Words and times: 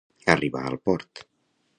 Arribar 0.35 0.63
al 0.69 0.79
port. 0.87 1.23